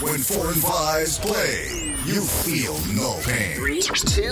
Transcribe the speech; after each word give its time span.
When 0.00 0.18
four 0.20 0.48
and 0.48 0.62
fives 0.62 1.18
play, 1.18 1.94
you 2.04 2.20
feel 2.20 2.74
no 2.94 3.18
pain. 3.22 3.56
Three, 3.56 3.80
two, 3.80 4.30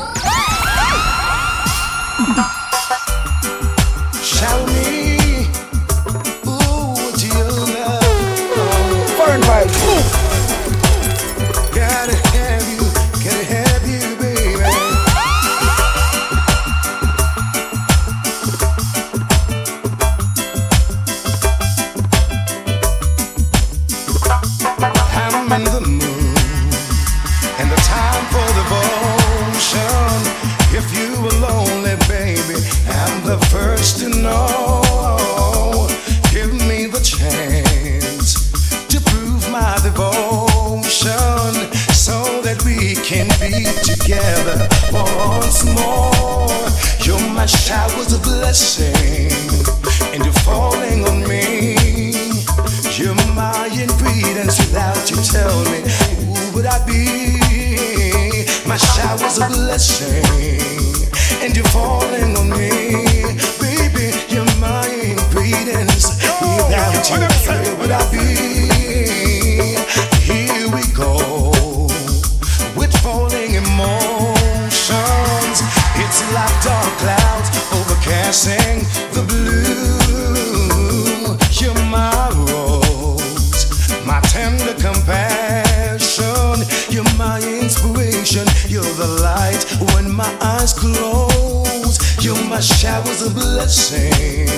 inspiration. 87.61 88.47
You're 88.69 88.83
the 88.83 89.07
light 89.23 89.63
when 89.95 90.11
my 90.13 90.31
eyes 90.41 90.73
close. 90.73 91.99
You're 92.25 92.43
my 92.49 92.61
showers 92.61 93.23
of 93.23 93.35
blessing, 93.35 94.49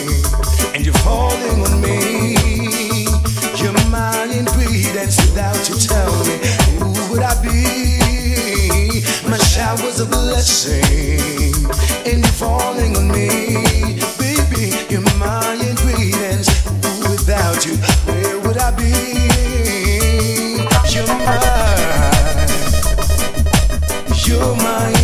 and 0.75 0.85
you're 0.85 1.01
falling 1.03 1.65
on 1.67 1.81
me. 1.81 2.37
You're 3.61 3.73
my 3.91 4.25
ingredients. 4.31 5.17
Without 5.27 5.69
you, 5.69 5.77
tell 5.77 6.13
me 6.25 6.37
who 6.79 7.13
would 7.13 7.23
I 7.23 7.35
be? 7.43 9.03
My 9.29 9.39
showers 9.39 10.01
of 10.01 10.11
blessing, 10.11 11.53
and 12.07 12.19
you're 12.25 12.39
falling 12.39 12.97
on 12.97 13.09
me, 13.09 13.99
baby. 14.19 14.77
You're 14.89 15.03
my 15.19 15.55
ingredients. 15.55 16.49
Without 17.11 17.67
you, 17.67 17.77
where 18.07 18.39
would 18.41 18.59
I 18.59 18.71
be? 18.71 19.36
my 24.55 24.96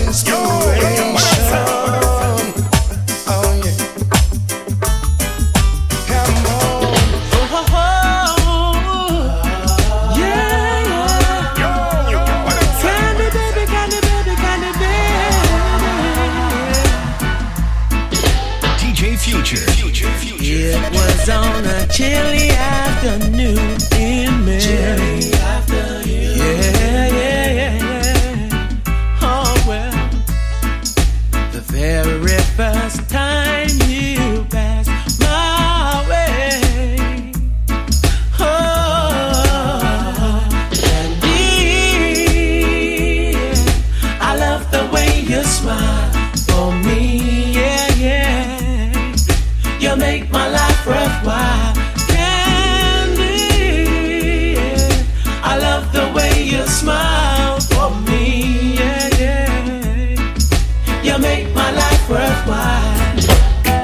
my 61.55 61.71
life 61.73 62.09
worthwhile. 62.09 63.19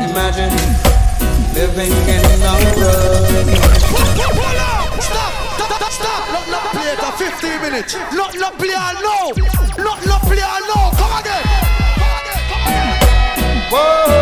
Imagine 0.09 0.53
living 1.55 1.93
in 2.15 2.23
the 2.43 2.53
world. 2.77 3.49
Up! 4.59 5.03
Stop! 5.03 5.33
Stop! 5.59 5.93
Stop! 5.93 6.23
Not 6.33 6.47
not 6.51 6.65
play 6.73 6.95
for 6.97 7.13
15 7.19 7.63
minutes. 7.63 7.95
Not 8.13 8.35
not 8.37 8.59
play 8.59 8.69
no. 9.03 9.33
Not 9.85 9.99
not 10.07 10.23
play 10.23 10.43
no. 10.71 10.79
Come 10.99 11.15
again. 11.21 11.45
Whoa. 13.71 14.15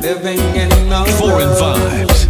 Living 0.00 0.38
in 0.54 0.68
the 0.68 1.04
Foreign 1.18 1.48
world. 1.48 1.78
vibes. 2.08 2.23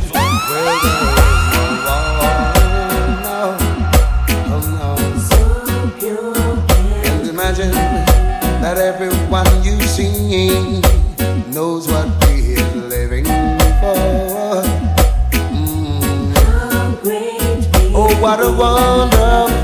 Knows 10.34 11.86
what 11.86 12.08
we're 12.26 12.74
living 12.74 13.24
for. 13.24 14.64
Mm. 15.30 16.34
Oh, 17.94 18.20
what 18.20 18.40
a 18.40 18.50
wonderful. 18.50 19.63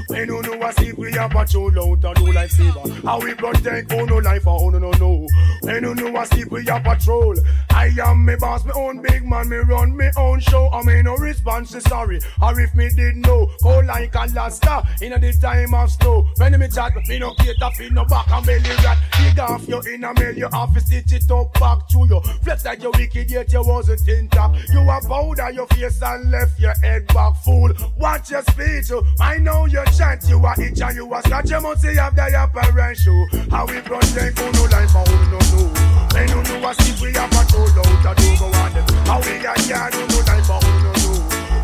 When 0.11 0.27
you 0.27 0.41
know 0.41 0.67
a 0.67 0.73
sleep, 0.73 0.97
we 0.97 1.17
a 1.17 1.29
patrol 1.29 1.71
out 1.79 2.03
and 2.03 2.15
do 2.15 2.33
life 2.33 2.51
saver. 2.51 3.07
How 3.07 3.21
we 3.21 3.33
protect 3.33 3.93
who 3.93 3.99
oh, 3.99 4.05
no 4.05 4.17
life 4.17 4.45
oh, 4.45 4.59
for 4.59 4.71
who 4.71 4.77
no 4.77 4.91
know. 4.91 5.25
When 5.61 5.83
you 5.83 5.95
know 5.95 6.19
a 6.19 6.25
sleep, 6.25 6.51
we 6.51 6.67
a 6.67 6.81
patrol. 6.81 7.33
I 7.69 7.91
am 8.03 8.25
me 8.25 8.35
boss, 8.35 8.65
me 8.65 8.73
own 8.75 9.01
big 9.01 9.23
man, 9.25 9.47
me 9.47 9.55
run 9.55 9.95
me 9.95 10.09
own 10.17 10.41
show. 10.41 10.69
I 10.73 10.83
mean 10.83 11.05
no 11.05 11.15
response 11.15 11.71
to 11.71 11.79
sorry. 11.79 12.19
Or 12.41 12.59
if 12.59 12.75
me 12.75 12.89
did 12.89 13.15
know, 13.15 13.49
go 13.63 13.79
like 13.79 14.13
a 14.13 14.25
Alaska 14.25 14.85
in 15.01 15.11
the 15.11 15.33
time 15.41 15.73
of 15.73 15.89
snow. 15.89 16.27
When 16.35 16.59
me 16.59 16.67
chat, 16.67 16.93
me 17.07 17.17
no 17.17 17.33
cater 17.35 17.71
for 17.73 17.93
no 17.93 18.03
back 18.03 18.29
and 18.31 18.45
belly 18.45 18.69
rat. 18.83 18.97
Dig 19.17 19.39
off 19.39 19.65
your 19.65 19.87
inner 19.87 20.13
mail, 20.15 20.37
you 20.37 20.49
have 20.51 20.73
to 20.73 20.81
stitch 20.81 21.13
it 21.13 21.31
up 21.31 21.53
back 21.53 21.87
to 21.87 22.05
you. 22.09 22.19
Flex 22.43 22.65
like 22.65 22.83
your 22.83 22.91
wicked, 22.91 23.31
yet 23.31 23.51
you 23.53 23.63
wasn't 23.63 24.05
in 24.09 24.27
top. 24.27 24.55
You 24.73 24.81
a 24.81 24.99
powder 25.07 25.51
your 25.51 25.67
face 25.67 26.01
and 26.01 26.29
left 26.31 26.59
your 26.59 26.73
head 26.81 27.07
back, 27.07 27.37
full. 27.37 27.71
Watch 27.97 28.31
your 28.31 28.41
speech, 28.43 28.91
oh. 28.91 29.05
I 29.21 29.37
know 29.37 29.67
you 29.67 29.85
chant, 30.01 30.27
you 30.27 30.45
a 30.45 30.51
itch 30.57 30.81
and 30.81 30.95
you 30.95 31.13
a 31.13 31.21
scratch. 31.21 31.49
You 31.51 31.61
must 31.61 31.85
have 31.85 32.15
the 32.15 32.43
apparent 32.43 32.97
show. 32.97 33.27
How 33.51 33.65
we 33.67 33.81
protect 33.81 34.39
who 34.39 34.51
no 34.51 34.63
life 34.73 34.91
for 34.91 35.05
who 35.05 35.17
no 35.29 35.39
know. 35.53 35.67
When 36.13 36.27
you 36.27 36.41
know 36.41 36.69
a 36.69 36.73
sleep, 36.73 36.97
we 37.01 37.13
have 37.13 37.31
a 37.31 37.41
toll 37.45 37.69
out, 37.69 38.05
a 38.09 38.13
do 38.17 38.27
go 38.39 38.45
on 38.45 38.73
them. 38.73 38.85
How 39.05 39.19
we 39.21 39.33
a 39.37 39.53
can 39.53 39.91
who 39.93 40.01
no 40.09 40.19
life 40.25 40.45
for 40.49 40.59
who 40.65 40.71
no 40.85 40.91
know. 41.01 41.17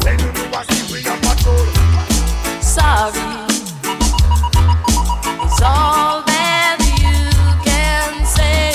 When 0.05 0.19
you 0.21 0.31
know 0.37 0.57
a 0.57 0.61
sleep, 0.69 0.87
we 0.93 0.99
have 1.09 1.23
a 1.25 1.33
toll. 1.41 1.67
Sorry, 2.61 3.25
it's 5.45 5.61
all 5.63 6.21
that 6.29 6.77
you 7.01 7.17
can 7.65 8.13
say. 8.25 8.69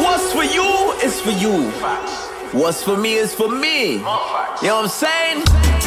What's 0.00 0.32
for 0.32 0.44
you 0.44 0.92
is 1.02 1.20
for 1.20 1.30
you. 1.30 2.23
What's 2.54 2.84
for 2.84 2.96
me 2.96 3.14
is 3.14 3.34
for 3.34 3.48
me. 3.48 3.94
You 3.94 3.98
know 3.98 4.60
what 4.60 4.84
I'm 4.84 4.88
saying? 4.88 5.83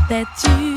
that 0.10 0.30
you 0.46 0.71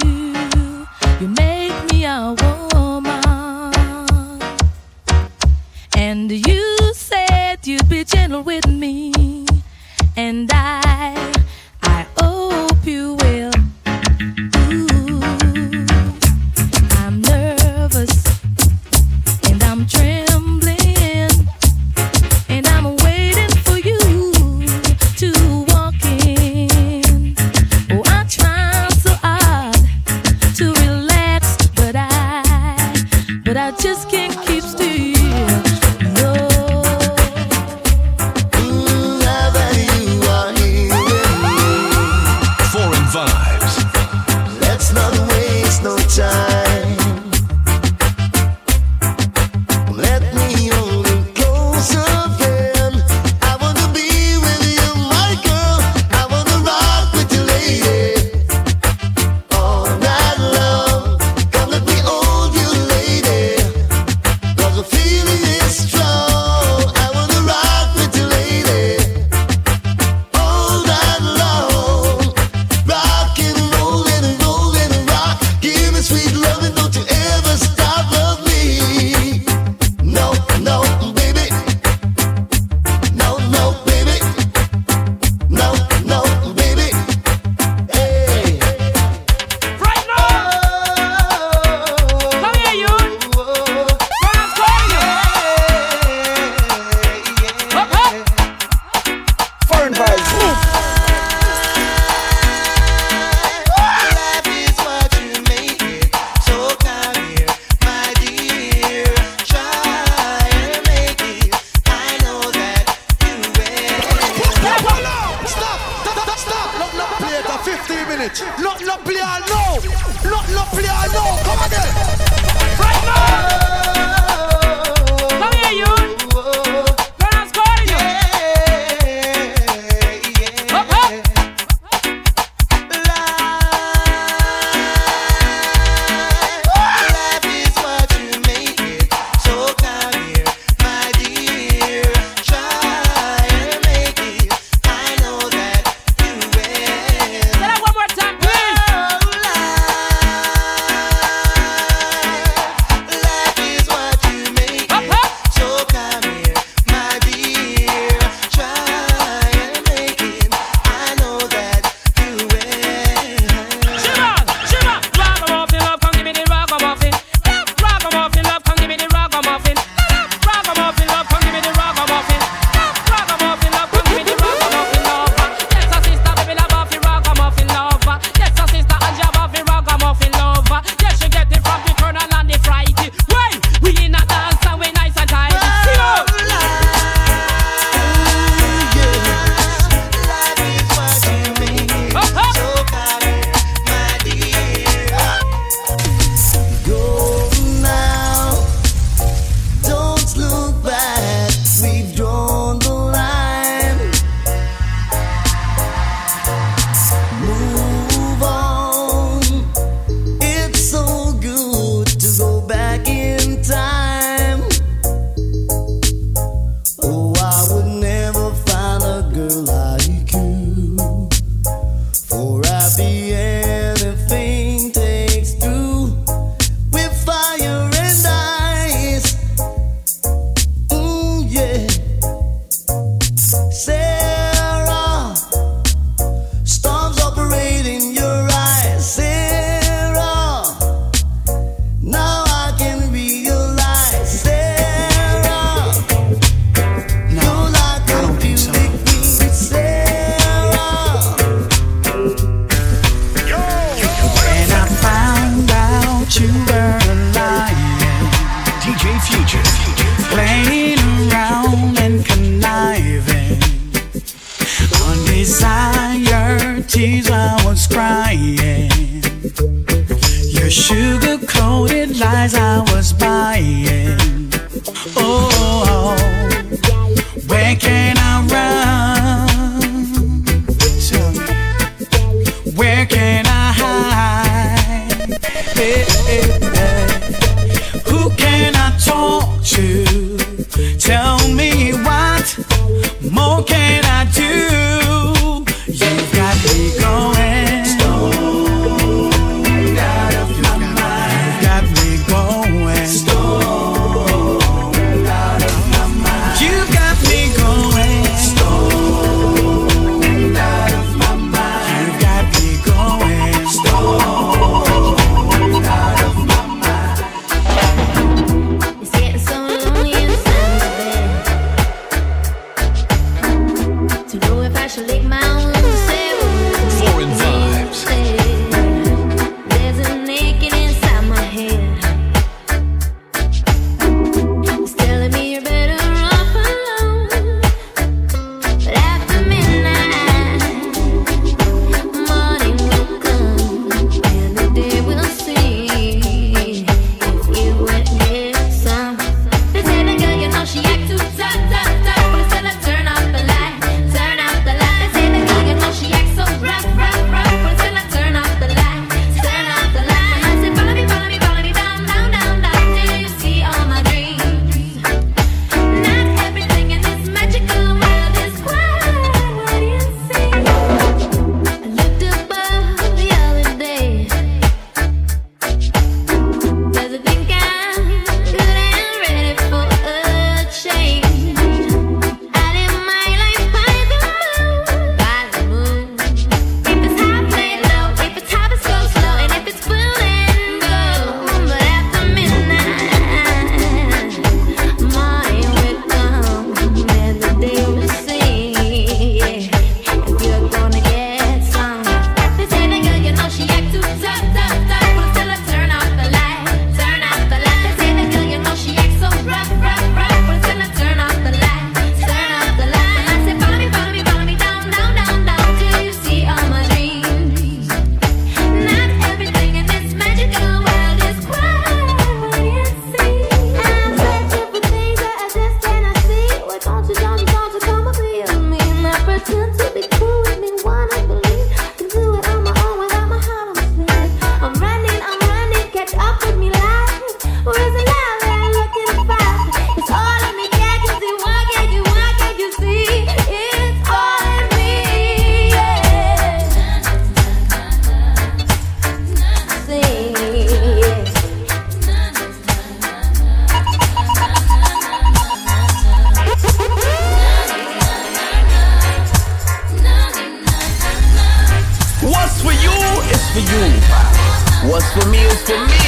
for 465.15 465.29
me. 465.31 465.39
Is 465.39 465.63
for 465.63 465.79
me. 465.79 466.07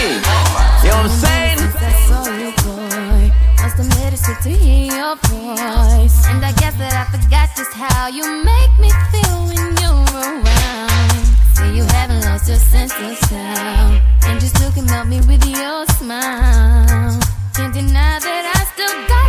You 0.83 0.91
know 0.91 1.03
what 1.03 1.07
I'm 1.07 1.11
saying? 1.11 1.59
That's 1.81 2.11
all 2.13 2.31
you 2.39 2.51
boy. 2.63 3.33
Must 3.63 4.43
to 4.43 4.51
hear 4.51 4.93
your 4.99 5.17
voice. 5.17 6.19
And 6.31 6.45
I 6.45 6.53
guess 6.61 6.75
that 6.77 6.95
I 6.95 7.05
forgot 7.15 7.49
just 7.57 7.73
how 7.73 8.09
you 8.09 8.25
make 8.45 8.73
me 8.79 8.91
feel 9.11 9.39
when 9.49 9.63
you're 9.83 10.07
around. 10.15 11.25
Say 11.55 11.75
you 11.75 11.85
haven't 11.85 12.23
lost 12.25 12.49
your 12.49 12.59
sense 12.59 12.93
of 13.01 13.17
sound. 13.29 14.01
And 14.25 14.43
you 14.43 14.49
melt 14.83 15.09
me 15.09 15.21
with 15.31 15.45
your 15.47 15.87
smile. 15.99 17.19
Can't 17.55 17.75
deny 17.75 18.19
that 18.27 18.45
I 18.55 18.61
still 18.73 18.97
got 19.09 19.26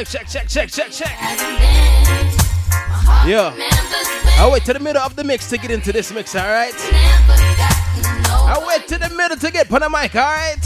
Check, 0.00 0.08
check, 0.08 0.28
check, 0.28 0.48
check, 0.48 0.68
check, 0.70 0.90
check. 0.90 1.08
Hasn't 1.08 1.58
been. 1.58 2.24
My 2.70 2.86
heart 3.04 3.28
Yeah. 3.28 3.50
remembers 3.52 4.08
when 4.24 4.40
I 4.40 4.48
wait 4.50 4.64
to 4.64 4.72
the 4.72 4.78
middle 4.80 5.02
of 5.02 5.14
the 5.14 5.24
mix 5.24 5.46
to 5.50 5.58
get 5.58 5.70
into 5.70 5.92
this 5.92 6.10
mix, 6.10 6.34
alright? 6.34 6.72
I 8.32 8.64
wait 8.66 8.88
to 8.88 8.96
the 8.96 9.10
middle 9.10 9.36
to 9.36 9.50
get 9.50 9.68
put 9.68 9.82
on 9.82 9.92
the 9.92 9.98
mic, 9.98 10.14
alright? 10.16 10.56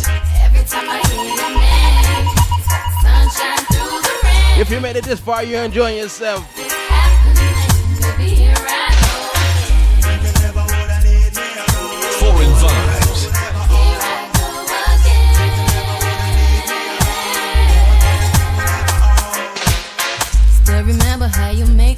Every 0.41 0.63
time 0.65 0.89
I 0.89 1.03
hear 1.09 1.25
your 1.25 1.51
name, 1.51 2.29
it's 2.31 2.69
like 2.71 2.95
sunshine 3.03 3.67
through 3.75 4.03
the 4.03 4.15
rain. 4.23 4.61
If 4.61 4.71
you 4.71 4.81
made 4.81 4.95
it 4.95 5.05
this 5.05 5.19
far, 5.19 5.43
you're 5.43 5.65
enjoying 5.65 5.97
yourself. 5.99 6.45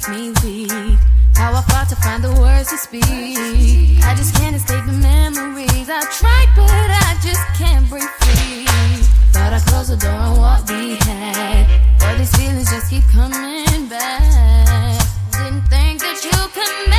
Me 0.05 0.31
weak. 0.43 0.99
How 1.35 1.53
I 1.53 1.61
fought 1.69 1.89
to 1.89 1.95
find 1.97 2.23
the 2.23 2.31
words 2.39 2.69
to 2.69 2.77
speak. 2.77 3.03
I 4.03 4.13
just 4.15 4.35
can't 4.35 4.55
escape 4.55 4.85
the 4.85 4.93
memories. 4.93 5.89
I 5.89 6.01
tried, 6.19 6.49
but 6.55 6.69
I 6.69 7.17
just 7.21 7.41
can't 7.57 7.89
break 7.89 8.09
free. 8.21 8.65
Thought 9.33 9.53
I 9.53 9.59
closed 9.65 9.91
the 9.91 9.97
door 9.97 10.11
on 10.11 10.37
what 10.37 10.69
we 10.69 10.97
had. 11.07 11.81
But 11.99 12.17
these 12.19 12.35
feelings 12.35 12.69
just 12.69 12.89
keep 12.91 13.03
coming 13.09 13.87
back. 13.89 15.01
Didn't 15.31 15.65
think 15.67 16.01
that 16.01 16.19
you 16.23 16.37
could 16.53 16.89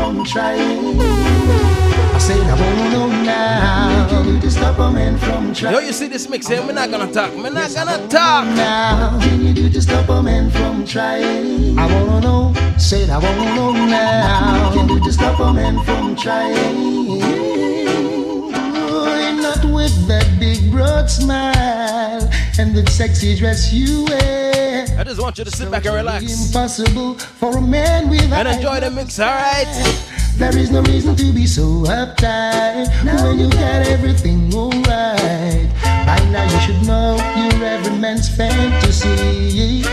a 0.00 0.12
man 0.12 0.16
from 0.16 0.24
trying? 0.24 1.00
I 1.00 2.18
said 2.18 2.40
I 2.40 2.54
wanna 2.60 2.90
know 2.90 3.08
now. 3.08 4.08
Can 4.08 4.34
you 4.34 4.40
to 4.40 4.50
stop 4.50 4.78
a 4.78 4.90
man 4.90 5.18
from 5.18 5.54
trying? 5.54 5.74
Yo, 5.74 5.80
you 5.80 5.92
see 5.92 6.08
this 6.08 6.28
mix 6.28 6.48
here? 6.48 6.62
We're 6.62 6.72
not 6.72 6.90
gonna 6.90 7.12
talk. 7.12 7.34
We're 7.34 7.50
not 7.50 7.72
gonna 7.74 8.08
talk. 8.08 8.44
now. 8.46 9.18
Can 9.20 9.46
you 9.46 9.52
do 9.54 9.68
to 9.70 9.82
stop 9.82 10.08
a 10.08 10.22
man 10.22 10.50
from 10.50 10.84
trying? 10.86 11.78
I 11.78 11.86
wanna 11.86 12.20
know. 12.20 12.54
Said 12.78 13.10
I 13.10 13.18
wanna 13.18 13.54
know 13.54 13.72
now. 13.72 14.72
Can 14.72 14.88
you 14.88 14.98
do 14.98 15.04
to 15.04 15.12
stop 15.12 15.38
a 15.40 15.52
man 15.52 15.82
from 15.84 16.16
trying? 16.16 17.22
Oh, 18.92 19.38
not 19.40 19.64
with 19.64 20.06
that 20.08 20.26
big 20.38 20.70
broad 20.70 21.10
smile 21.10 22.28
and 22.58 22.74
the 22.74 22.88
sexy 22.90 23.36
dress 23.36 23.72
you 23.72 24.04
wear. 24.04 24.49
I 25.00 25.02
just 25.02 25.18
want 25.18 25.38
you 25.38 25.44
to 25.44 25.50
sit 25.50 25.70
back 25.70 25.86
and 25.86 25.94
relax 25.94 26.48
Impossible 26.48 27.14
for 27.14 27.56
a 27.56 27.60
man 27.62 28.10
with 28.10 28.30
and 28.30 28.46
enjoy 28.46 28.80
the 28.80 28.90
mix, 28.90 29.18
alright? 29.18 29.66
There 30.36 30.54
is 30.54 30.70
no 30.70 30.82
reason 30.82 31.16
to 31.16 31.32
be 31.32 31.46
so 31.46 31.62
uptight 31.88 32.86
when 33.22 33.38
you 33.38 33.48
got 33.48 33.88
everything 33.88 34.52
alright. 34.52 35.72
By 36.04 36.20
now 36.30 36.44
you 36.44 36.60
should 36.60 36.86
know 36.86 37.16
you're 37.34 37.64
every 37.64 37.96
man's 37.96 38.28
fantasy. 38.28 39.84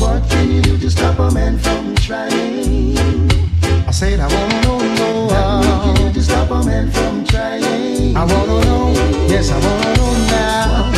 What 0.00 0.22
can 0.30 0.48
you 0.48 0.62
do 0.62 0.78
to 0.78 0.88
stop 0.88 1.18
a 1.18 1.32
man 1.32 1.58
from 1.58 1.96
trying? 1.96 2.96
I 3.84 3.90
said 3.90 4.20
I 4.20 4.28
wanna 4.32 4.62
know, 4.62 4.78
know. 4.94 5.26
What 5.26 5.96
can 5.96 6.06
you 6.06 6.12
do 6.12 6.14
to 6.14 6.22
stop 6.22 6.50
a 6.52 6.62
man 6.62 6.88
from 6.92 7.24
trying? 7.24 8.16
I 8.16 8.24
wanna 8.24 8.64
know, 8.64 8.92
yes 9.26 9.50
I 9.50 9.58
wanna 9.58 9.96
know 9.96 10.12
now. 10.30 10.93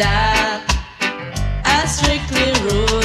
Style. 0.00 0.62
All 1.64 1.86
strictly 1.86 2.52
roots. 2.62 2.99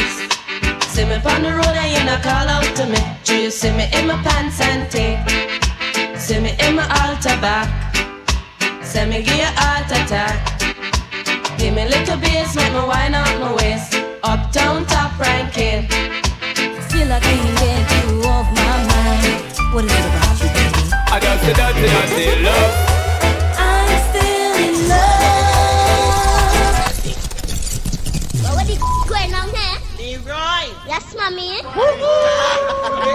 See 1.06 1.12
me 1.12 1.18
on 1.18 1.44
the 1.44 1.52
road 1.54 1.78
and 1.78 1.92
you 1.94 2.04
not 2.04 2.24
call 2.24 2.48
out 2.50 2.76
to 2.78 2.86
me. 2.88 2.98
Do 3.26 3.38
you 3.38 3.52
see 3.52 3.70
me 3.70 3.86
in 3.94 4.08
my 4.08 4.18
pants 4.24 4.60
and 4.60 4.90
ting? 4.90 5.22
See 6.18 6.40
me 6.40 6.56
in 6.66 6.76
my 6.76 6.88
altar 6.98 7.38
back. 7.40 7.70
Send 8.84 9.12
me 9.12 9.22
give 9.22 9.38
you 9.38 9.46
heart 9.46 9.86
attack. 9.86 10.34
Give 11.60 11.76
me 11.76 11.86
little 11.88 12.18
bass, 12.18 12.56
make 12.56 12.74
me 12.74 12.80
wine 12.80 13.14
out 13.14 13.40
my 13.40 13.54
waist. 13.54 13.94
Uptown 14.24 14.88
top 14.88 15.20
ranking. 15.20 15.88
Feel 16.90 17.08
like 17.08 17.22
can 17.22 17.54
get 17.62 17.86
you 18.10 18.24
off 18.24 18.50
my 18.58 18.76
mind. 18.90 19.76
What 19.76 19.86
is 19.86 19.92
it 19.92 20.06
about 20.10 20.42
you, 20.42 20.50
baby? 20.58 20.90
I 21.14 21.20
just 21.22 21.44
say 21.46 21.54
dirty, 21.54 21.82
dirty 21.86 22.44
love. 22.44 22.95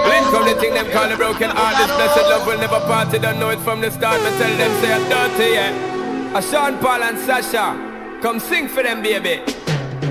Blink 0.04 0.26
from 0.32 0.44
the 0.44 0.54
thing 0.60 0.74
them 0.74 0.90
call 0.90 1.08
the 1.08 1.16
broken 1.16 1.50
heart. 1.50 1.76
This 1.76 1.90
blessed 1.96 2.28
love 2.30 2.46
will 2.46 2.58
never 2.58 2.80
part. 2.80 3.10
They 3.10 3.18
don't 3.18 3.38
know 3.38 3.50
it 3.50 3.60
from 3.60 3.80
the 3.80 3.90
start. 3.90 4.20
Me 4.22 4.30
tell 4.38 4.56
them 4.56 4.72
say 4.80 4.92
I'm 4.92 5.04
dirty, 5.08 5.54
yeah. 5.54 6.38
A 6.38 6.42
Sean 6.42 6.78
Paul 6.78 7.02
and 7.02 7.18
Sasha, 7.18 7.74
come 8.22 8.38
sing 8.38 8.68
for 8.68 8.82
them, 8.82 9.02
baby. 9.02 9.42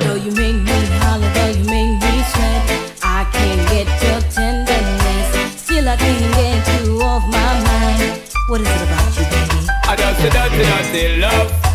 Though 0.01 0.15
you 0.15 0.31
make 0.31 0.55
me 0.55 0.79
holler, 0.99 1.31
though 1.33 1.47
you 1.47 1.65
make 1.65 1.95
me 2.03 2.23
sweat, 2.31 2.99
I 3.03 3.23
can't 3.31 3.63
get 3.69 3.87
your 4.03 4.21
tenderness. 4.31 5.61
Still 5.61 5.87
I 5.87 5.95
can't 5.95 6.33
get 6.35 6.85
you 6.85 7.01
off 7.01 7.23
my 7.27 7.53
mind. 7.63 8.21
What 8.49 8.61
is 8.61 8.67
it 8.67 8.81
about 8.83 9.17
you, 9.17 9.25
baby? 9.31 9.67
I 9.83 9.95
just 9.95 10.19
say 10.19 10.29
dirty, 10.29 10.63
dirty 10.63 11.21
love. 11.21 11.68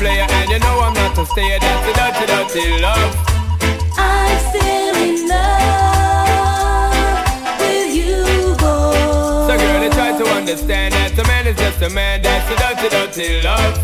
Player, 0.00 0.26
and 0.28 0.48
you 0.50 0.58
know 0.60 0.80
I'm 0.80 0.94
not 0.94 1.14
to 1.14 1.26
stay. 1.26 1.58
That's 1.60 1.84
the 1.86 1.92
dirty, 1.92 2.24
dirty 2.32 2.80
love. 2.80 3.12
I'm 3.98 4.38
still 4.48 4.96
in 4.96 5.28
love 5.28 6.96
with 7.60 7.92
you, 8.00 8.56
boy. 8.56 8.96
So, 9.46 9.52
girl, 9.60 9.80
they 9.84 9.90
try 9.90 10.16
to 10.16 10.24
understand 10.40 10.94
that 10.94 11.18
a 11.18 11.24
man 11.28 11.46
is 11.46 11.56
just 11.56 11.82
a 11.82 11.90
man. 11.90 12.22
That's 12.22 12.48
the 12.48 12.56
dirty, 12.56 12.88
dirty 12.96 13.42
love. 13.42 13.76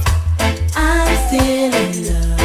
I'm 0.74 1.12
still 1.29 1.74
in 1.85 1.92
love 2.09 2.40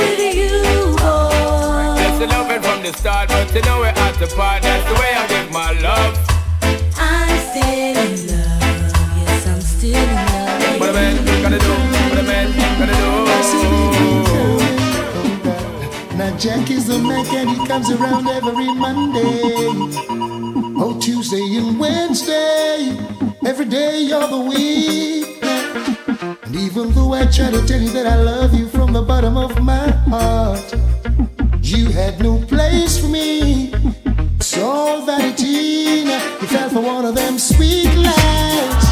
with 0.00 0.18
you, 0.40 0.96
boy. 0.96 1.92
That's 2.00 2.18
the 2.18 2.26
loving 2.26 2.62
from 2.62 2.80
the 2.82 2.92
start, 2.96 3.28
but 3.28 3.54
you 3.54 3.60
know 3.68 3.80
we're 3.80 3.88
at 3.88 4.14
the 4.18 4.28
part. 4.34 4.62
That's 4.62 4.88
the 4.88 4.94
way 4.94 5.12
I 5.12 5.26
give 5.28 5.52
my 5.52 5.72
love. 5.80 6.35
Jack 16.38 16.70
is 16.70 16.86
the 16.86 16.98
Mac 16.98 17.32
and 17.32 17.48
he 17.48 17.66
comes 17.66 17.90
around 17.90 18.28
every 18.28 18.72
Monday. 18.74 19.22
Oh, 20.78 20.98
Tuesday 21.00 21.56
and 21.56 21.80
Wednesday, 21.80 22.94
every 23.46 23.64
day 23.64 24.10
of 24.12 24.28
the 24.28 24.40
week. 24.40 25.42
And 26.44 26.54
Even 26.54 26.92
though 26.92 27.14
I 27.14 27.24
try 27.24 27.50
to 27.50 27.66
tell 27.66 27.80
you 27.80 27.88
that 27.90 28.06
I 28.06 28.16
love 28.16 28.52
you 28.52 28.68
from 28.68 28.92
the 28.92 29.00
bottom 29.00 29.38
of 29.38 29.62
my 29.62 29.90
heart, 30.10 30.74
you 31.62 31.86
had 31.86 32.20
no 32.20 32.38
place 32.42 32.98
for 32.98 33.08
me. 33.08 33.72
It's 34.36 34.58
all 34.58 35.06
vanity. 35.06 36.04
Now 36.04 36.38
you 36.42 36.48
fell 36.48 36.68
for 36.68 36.82
one 36.82 37.06
of 37.06 37.14
them 37.14 37.38
sweet 37.38 37.86
lies. 37.94 38.84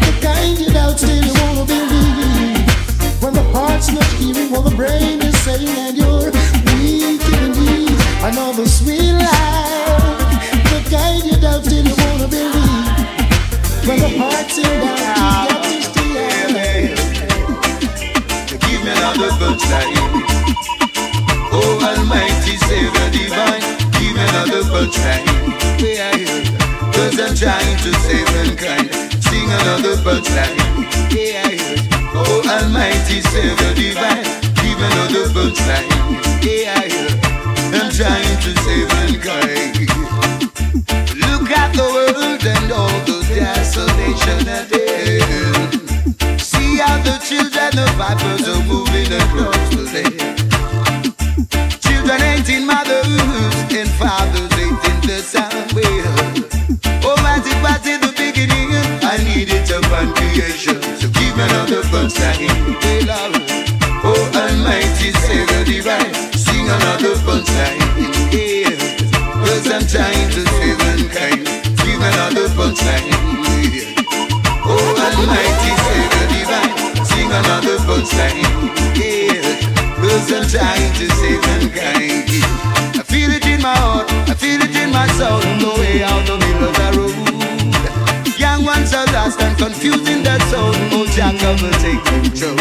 The 0.00 0.18
kind 0.22 0.58
you 0.58 0.72
doubt 0.72 0.98
still 0.98 1.22
you 1.22 1.34
wanna 1.42 1.66
believe. 1.66 3.22
When 3.22 3.34
the 3.34 3.46
heart's 3.52 3.92
not 3.92 4.06
hearing 4.14 4.50
what 4.50 4.64
the 4.64 4.74
brain 4.74 5.20
is 5.20 5.38
saying, 5.42 5.68
and 5.68 5.98
you're. 5.98 6.47
Another 8.20 8.66
sweet 8.66 9.12
lie. 9.12 10.18
The 10.66 10.78
kind 10.90 11.24
you 11.24 11.38
wanna 11.94 12.26
believe. 12.26 13.08
When 13.86 14.00
the 14.00 14.10
got 14.18 14.48
to 14.48 15.82
stay 15.82 16.18
Give 18.58 18.82
me 18.82 18.90
another 18.90 19.30
good. 19.38 19.60
Oh, 21.52 21.78
Almighty 21.80 22.56
Savior 22.66 23.08
Divine, 23.14 23.62
give 23.94 24.16
another 24.18 24.62
good 24.64 24.92
time. 24.92 25.24
I'm 27.20 27.34
trying 27.36 27.76
to 27.78 27.92
save 28.02 28.26
mankind. 28.34 28.90
Sing 29.22 29.46
another 29.46 29.94
good. 30.02 30.26
Oh, 32.14 32.42
Almighty 32.50 33.20
Savior 33.22 33.74
Divine, 33.74 34.24
give 34.56 34.80
another 34.80 35.32
good. 35.32 35.58
Trying 37.98 38.38
to 38.42 38.54
save 38.62 38.86
mankind. 38.94 39.74
Look 41.18 41.50
at 41.50 41.74
the 41.74 41.82
world 41.82 42.46
and 42.46 42.70
all 42.70 42.94
the 43.02 43.26
desolation 43.26 44.46
at 44.46 44.70
end. 44.70 46.40
See 46.40 46.78
how 46.78 47.02
the 47.02 47.18
children 47.18 47.74
of 47.74 47.90
vipers 47.98 48.46
are 48.46 48.62
moving 48.70 49.10
across 49.10 49.58
the 49.74 49.82
land. 49.90 50.38
Children 51.82 52.22
ain't 52.22 52.48
in 52.48 52.66
mothers 52.66 53.02
and 53.74 53.90
fathers 53.98 54.54
in 54.62 54.78
the 55.02 55.18
sound 55.18 55.72
well. 55.74 56.38
Oh, 57.02 57.18
was 57.18 57.82
in 57.84 58.00
the 58.00 58.14
beginning, 58.14 58.78
I 59.02 59.18
need 59.26 59.50
it 59.50 59.68
upon 59.74 60.14
creation. 60.14 60.80
So 61.02 61.10
give 61.18 61.34
another 61.34 61.82
birth 61.90 62.12
sign. 62.12 62.46
Oh, 64.06 64.30
Almighty 64.38 65.10
Savior 65.18 65.64
Divine, 65.64 66.14
sing 66.38 66.70
another 66.70 67.18
birth 67.26 67.48
sign. 67.48 67.87
I'm 69.78 69.86
trying 69.86 70.28
to 70.30 70.42
save 70.58 70.78
mankind. 70.78 71.46
Me 71.86 71.94
another 71.94 72.48
sign. 72.74 73.06
Yeah. 73.70 73.94
Oh, 74.66 74.74
Almighty 75.06 75.70
Savior 75.86 76.26
Divine, 76.34 76.74
sing 77.06 77.30
another 77.30 77.78
sign. 78.04 78.42
Yeah. 78.98 79.38
Cause 80.02 80.32
I'm 80.34 80.50
trying 80.50 80.92
to 80.98 81.06
save 81.14 81.40
mankind. 81.46 82.26
I 82.98 83.02
feel 83.06 83.30
it 83.30 83.46
in 83.46 83.62
my 83.62 83.72
heart, 83.78 84.10
I 84.26 84.34
feel 84.34 84.60
it 84.60 84.74
in 84.74 84.90
my 84.90 85.06
soul. 85.14 85.38
No 85.62 85.78
way 85.78 86.02
out 86.02 86.26
the 86.26 86.36
middle 86.42 86.66
of 86.66 86.74
the 86.74 86.88
road. 86.98 88.36
Young 88.36 88.64
ones 88.64 88.92
are 88.92 89.06
lost 89.14 89.40
and 89.40 89.56
confused 89.56 90.08
in 90.08 90.24
their 90.24 90.40
soul. 90.50 90.74
Oh, 90.90 91.06
Jack, 91.14 91.38
will 91.62 91.70
take 91.78 92.02
control. 92.02 92.58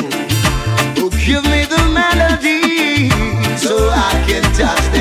Oh, 1.02 1.10
give 1.10 1.44
me 1.50 1.66
the 1.66 1.82
melody 1.90 3.10
so 3.58 3.90
I 3.90 4.24
can 4.28 4.44
touch 4.54 4.86
their 4.94 4.97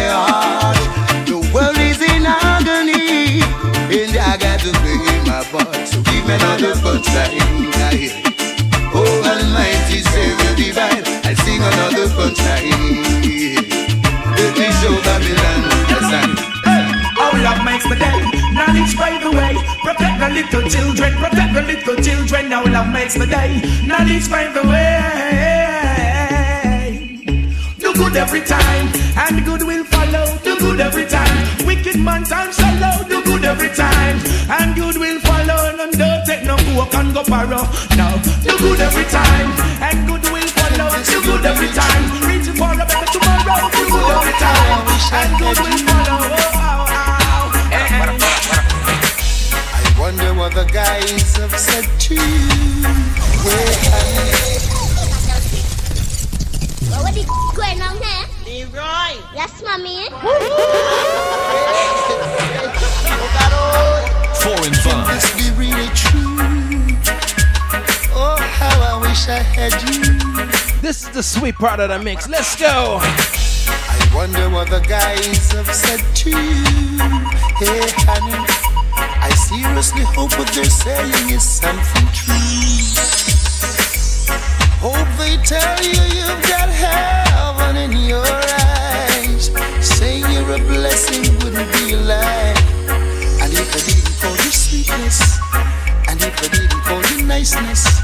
part. 5.57 5.89
So 5.89 6.01
give 6.03 6.25
me 6.27 6.35
another 6.35 6.75
punchline. 6.85 7.41
Oh, 8.95 9.31
Almighty 9.31 10.01
Savior 10.01 10.55
Divine, 10.57 11.05
I 11.25 11.35
sing 11.35 11.61
another 11.61 12.07
punchline. 12.17 13.17
Let 14.37 14.53
me 14.59 14.69
show 14.81 14.95
Babylon 15.07 15.61
the 15.89 15.99
sign. 16.11 16.33
Our 17.19 17.37
love 17.43 17.61
makes 17.65 17.87
the 17.89 17.97
day, 17.97 18.19
knowledge 18.53 18.95
by 18.97 19.19
the 19.23 19.31
way. 19.31 19.55
Protect 19.83 20.17
the 20.21 20.29
little 20.39 20.65
children, 20.69 21.13
protect 21.23 21.53
the 21.55 21.63
little 21.63 21.97
children. 22.03 22.53
Our 22.53 22.69
love 22.71 22.93
makes 22.93 23.15
the 23.15 23.27
day, 23.27 23.61
knowledge 23.87 24.29
by 24.31 24.49
the 24.53 24.63
way. 24.69 25.03
Do 27.79 27.93
good 27.95 28.17
every 28.17 28.43
time, 28.43 28.89
and 29.17 29.45
good 29.45 29.63
will 29.63 29.85
follow. 29.85 30.27
Do 30.45 30.59
good 30.59 30.81
every 30.81 31.07
time. 31.07 31.67
Wicked 31.67 31.99
man 31.99 32.25
time 32.25 32.53
shallow. 32.53 33.05
Do 33.09 33.23
good 33.25 33.45
every 33.45 33.71
time, 33.71 34.19
and 34.59 34.75
good 34.75 34.97
will 34.97 35.21
take 36.77 36.85
no 36.85 36.85
coke 36.85 36.95
and 36.95 37.15
go 37.15 37.23
borrow. 37.25 37.65
No, 37.97 38.21
do 38.43 38.59
good 38.59 38.81
every 38.81 39.05
time, 39.05 39.51
and 39.81 40.07
good 40.09 40.23
will 40.31 40.49
follow. 40.49 40.91
Do 41.05 41.23
good 41.23 41.45
every 41.45 41.69
time. 41.69 42.05
Reach 42.29 42.49
for 42.57 42.73
a 42.73 42.77
better 42.77 43.07
tomorrow. 43.13 43.71
Do 43.73 43.83
good 43.89 44.11
every 44.11 44.33
time, 44.33 44.87
and 45.13 45.39
good 45.39 45.59
will 45.59 45.79
follow. 45.87 46.21
Oh, 46.21 46.53
oh, 46.55 46.87
oh. 47.29 47.73
Eh. 47.73 47.89
I 49.73 50.01
wonder 50.01 50.35
what 50.35 50.55
the 50.55 50.65
guys 50.65 51.37
have 51.37 51.57
said 51.59 51.89
to 52.01 52.15
you. 52.15 52.21
What 57.03 57.15
the 57.15 57.25
going 57.57 57.81
on 57.83 57.97
here? 58.03 58.27
Leroy. 58.45 59.21
Yes, 59.35 59.63
mommy. 59.65 60.09
Foreign 64.47 64.75
Can 64.75 65.05
vibe. 65.05 65.09
this 65.09 65.27
be 65.35 65.47
really 65.59 65.89
true? 65.95 66.56
I 69.17 69.19
wish 69.19 69.29
I 69.29 69.43
had 69.43 69.73
you. 69.89 70.81
This 70.83 71.05
is 71.05 71.11
the 71.11 71.23
sweet 71.23 71.55
part 71.55 71.81
of 71.81 71.89
the 71.89 71.99
mix. 71.99 72.29
Let's 72.29 72.55
go. 72.55 72.99
I 73.01 74.13
wonder 74.15 74.51
what 74.51 74.69
the 74.69 74.81
guys 74.81 75.53
have 75.53 75.73
said 75.73 76.05
to 76.17 76.31
you. 76.31 77.01
Hey, 77.57 77.81
honey, 78.05 78.37
I 78.97 79.31
seriously 79.49 80.05
hope 80.05 80.39
what 80.39 80.53
they're 80.53 80.65
saying 80.65 81.31
is 81.31 81.43
something 81.43 82.07
true. 82.13 82.35
Hope 84.85 85.09
they 85.17 85.39
tell 85.49 85.81
you 85.81 85.97
you've 86.13 86.43
got 86.45 86.69
heaven 86.69 87.77
in 87.77 87.93
your 87.97 88.27
eyes. 88.27 89.51
Saying 89.81 90.31
you're 90.31 90.57
a 90.57 90.59
blessing 90.59 91.25
wouldn't 91.41 91.73
be 91.73 91.95
a 91.95 92.01
lie. 92.05 92.55
And 93.41 93.53
if 93.53 93.67
they 93.73 93.81
didn't 93.81 94.21
call 94.21 94.37
you 94.37 94.53
sweetness, 94.53 95.39
and 96.07 96.21
if 96.21 96.37
they 96.37 96.49
didn't 96.49 96.83
call 96.85 97.03
you 97.17 97.25
niceness, 97.25 98.03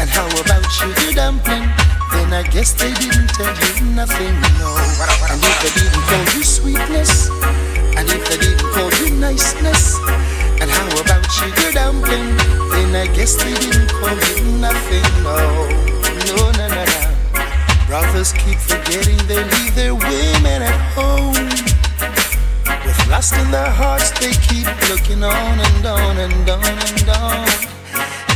and 0.00 0.08
how 0.10 0.26
about 0.40 0.64
sugar 0.70 1.12
dumpling? 1.14 1.68
Then 2.12 2.32
I 2.32 2.42
guess 2.42 2.72
they 2.72 2.92
didn't 2.94 3.28
tell 3.34 3.54
you 3.54 3.86
nothing, 3.94 4.34
no. 4.58 4.74
And 5.30 5.40
if 5.42 5.56
they 5.62 5.72
didn't 5.80 6.02
call 6.06 6.24
you 6.34 6.42
sweetness, 6.44 7.28
and 7.96 8.08
if 8.08 8.22
they 8.28 8.38
didn't 8.38 8.70
call 8.74 8.90
you 9.02 9.14
niceness, 9.16 9.98
and 10.60 10.70
how 10.70 10.88
about 11.00 11.24
sugar 11.30 11.72
dumpling? 11.72 12.36
Then 12.70 12.94
I 12.94 13.06
guess 13.14 13.36
they 13.36 13.54
didn't 13.54 13.90
call 13.90 14.14
you 14.14 14.58
nothing, 14.58 15.06
no. 15.22 15.38
No, 16.26 16.50
no, 16.58 16.66
no, 16.68 16.84
no. 16.84 17.14
Brothers 17.86 18.32
keep 18.32 18.58
forgetting 18.58 19.18
they 19.26 19.42
leave 19.44 19.74
their 19.74 19.94
women 19.94 20.62
at 20.62 20.80
home. 20.94 21.34
With 22.84 23.08
lust 23.08 23.34
in 23.34 23.50
their 23.50 23.70
hearts, 23.70 24.10
they 24.18 24.32
keep 24.32 24.66
looking 24.88 25.22
on 25.22 25.60
and 25.60 25.86
on 25.86 26.18
and 26.18 26.50
on 26.50 26.64
and 26.64 27.08
on. 27.10 27.73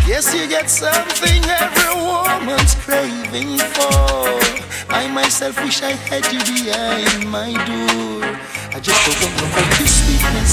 Guess 0.09 0.35
you 0.35 0.49
get 0.49 0.71
something 0.71 1.45
every 1.45 1.95
woman's 2.01 2.75
craving 2.77 3.59
for. 3.77 4.41
I 4.89 5.07
myself 5.13 5.63
wish 5.63 5.83
I 5.83 5.93
had 6.09 6.25
you 6.33 6.41
behind 6.49 7.29
my 7.29 7.53
door. 7.69 8.25
I 8.73 8.81
just 8.81 9.05
don't 9.05 9.21
wanna 9.21 9.53
call 9.53 9.69
you 9.77 9.87
sweetness. 9.87 10.53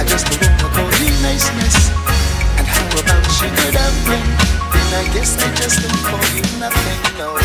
I 0.00 0.04
just 0.08 0.24
don't 0.24 0.40
wanna 0.40 0.74
call 0.76 0.90
you 1.04 1.12
niceness. 1.20 1.76
And 2.56 2.66
how 2.66 2.88
about 3.04 3.24
sugar 3.36 3.68
dumpling? 3.76 4.28
Then 4.72 4.88
I 4.96 5.04
guess 5.12 5.36
I 5.44 5.54
just 5.60 5.84
don't 5.84 6.00
call 6.08 6.24
you 6.32 6.44
nothing, 6.56 7.00
no. 7.20 7.36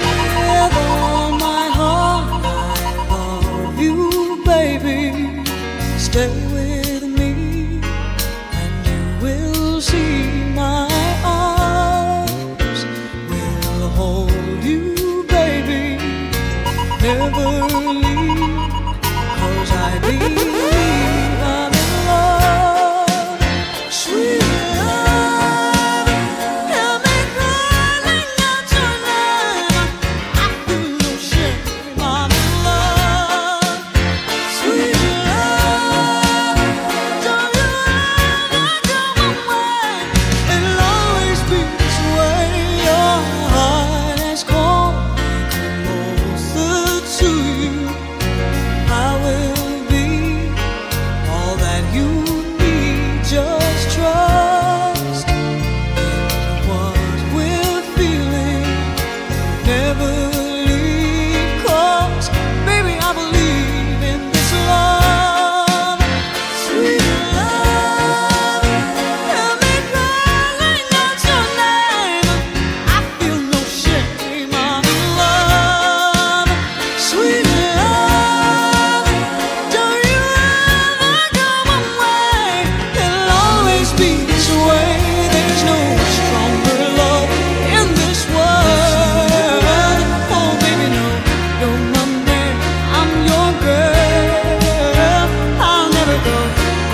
With 0.00 0.76
all 0.88 1.32
my 1.36 1.68
heart, 1.68 2.46
I 2.46 3.12
love 3.12 3.78
you, 3.78 4.40
baby. 4.46 5.44
Stay 5.98 6.32
with 6.54 6.83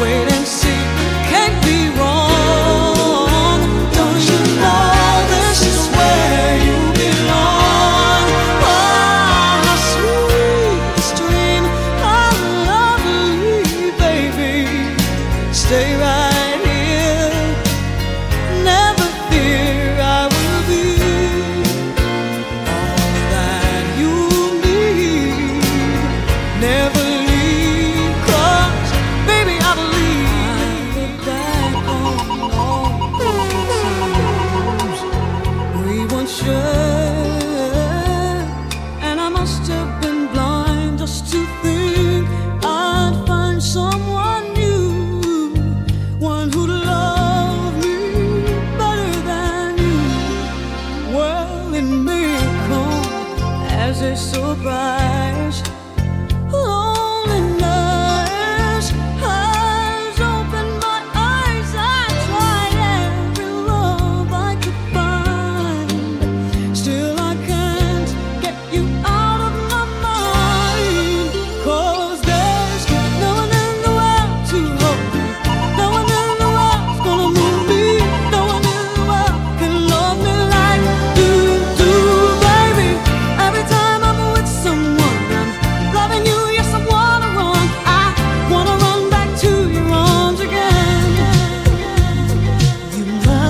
wait 0.00 0.32
and 0.32 0.46
see. 0.46 0.69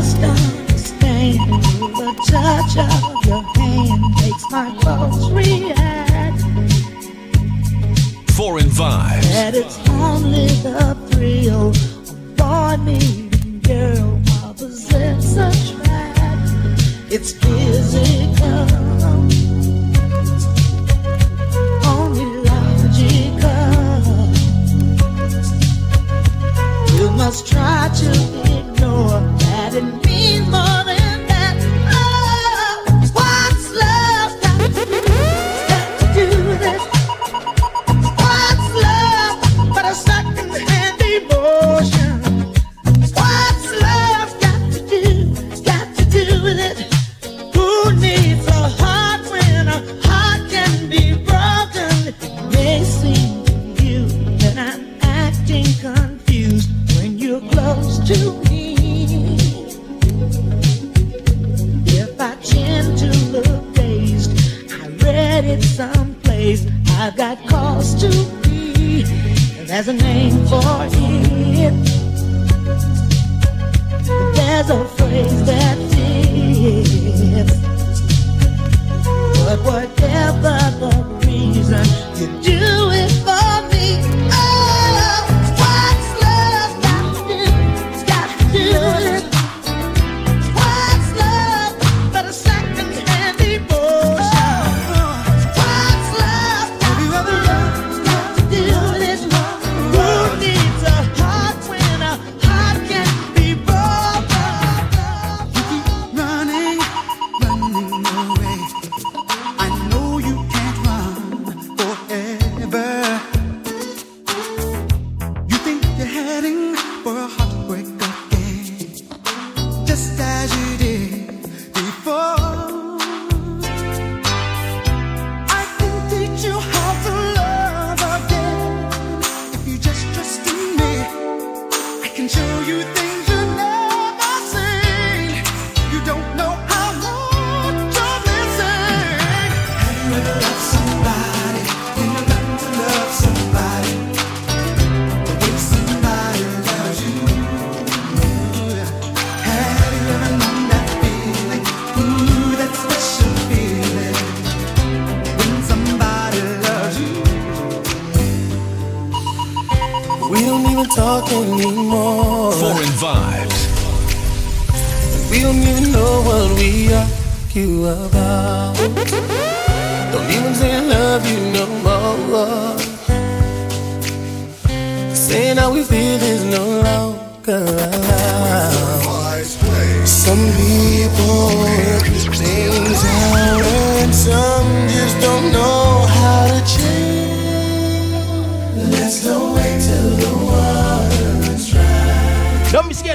just 0.00 0.16
understand 0.22 1.52
the 2.00 2.10
touch 2.26 2.74
of 2.78 3.26
your 3.26 3.42
hand 3.58 4.00
makes 4.16 4.50
my 4.50 4.70
bones 4.82 5.30
react. 5.30 6.40
Foreign 8.30 8.70
vibe. 8.70 9.22
That 9.34 9.54
it's 9.54 9.78
only 9.90 10.46
the 10.64 10.96
thrill 11.10 11.68
of 11.68 12.36
boy 12.36 12.76
meeting 12.82 13.60
girl 13.60 14.18
while 14.24 14.54
possess 14.54 15.36
a 15.36 15.50
track. 15.84 16.16
It's 17.10 17.32
physical. 17.32 18.68
You 26.96 27.10
must 27.10 27.46
try 27.46 27.90
to 27.94 28.10
ignore 28.58 29.29
didn't 29.70 30.04
mean 30.04 30.50
much. 30.50 30.79